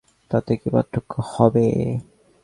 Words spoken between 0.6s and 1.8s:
কী পার্থক্য হবে?